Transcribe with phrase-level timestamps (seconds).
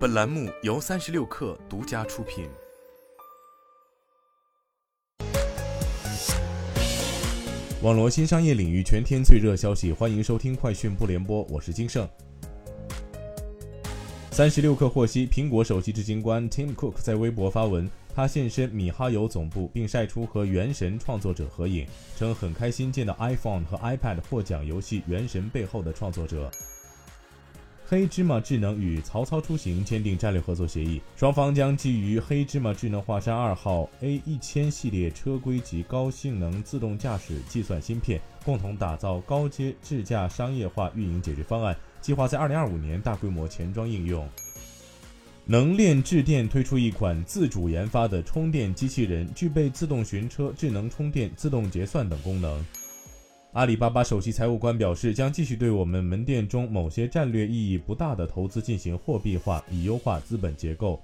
[0.00, 2.48] 本栏目由三十六氪独家出品。
[7.82, 12.08] 网络新商业领域全天最热消息，欢迎收听快讯不联播，我是金盛。
[14.30, 21.86] 三十六氪获悉，苹果首席执行官 Tim Cook 在微博发文，他现身米哈游总部，并晒出和《原神》创作者合影，
[22.16, 26.50] 称很开心见到 iPhone 和 iPad 获奖游戏《原神》背后的创作者。
[27.90, 44.24] 黑芝麻智能与曹操出行签订战略合作协议，双方将基于黑芝麻智能华山二号 A 一千系列车规级高性能自动驾驶计算芯片，共同打造高阶智驾商业化运营解决方案，计划在二零二五年大规模前装应用。
[45.44, 52.64] 能链智电推出一款自主研发的充电机器人，具备自动寻车、智能充电、自动结算等功能。
[53.52, 61.02] 阿里巴巴首席财务官表示，将继续对我们门店中某些战略意义不大的投资进行货币化，以优化资本结构。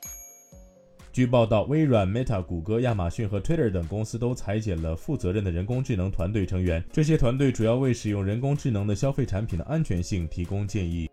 [1.12, 11.10] 据报道，微软、Meta、谷歌、亚马逊和 Twitter 等公司都裁减了负责任的人工智能团队成员，这些团队主要为使用人工智能的消费产品的安全性提供建议。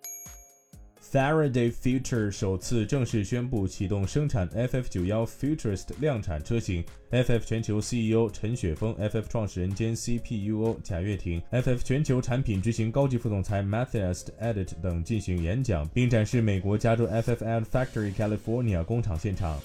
[1.13, 6.83] Faraday Future 首次正式宣布启动生产 FF91 Futurist 量产车型。
[7.11, 19.59] FF 全球 CEO 陈雪峰、FF 创始人兼 CPUO 贾跃亭、FF 全球产品执行高级副总裁 Matthias Edit 等进行演讲，并展示美国加州 FF Ad Factory California 工厂现场。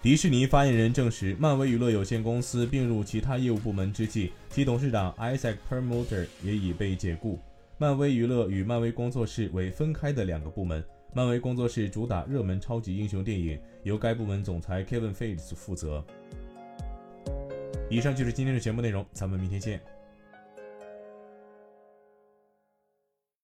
[0.00, 7.38] 迪士尼发言人证实，漫威娱乐有限公司并入其他业务部门之际，其董事长 Isaac Perlmutter 也已被解雇。
[7.78, 10.82] 漫威娱乐与漫威工作室为分开的两个部门。
[11.12, 16.02] 漫威工作室主打热门超级英雄电影，由该部门总裁 Kevin Feige 负责。
[17.90, 19.78] 以上就是今天的全部内容，咱们明天见。